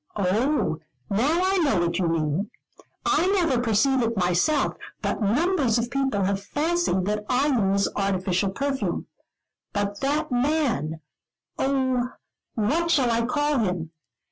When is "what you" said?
1.81-2.07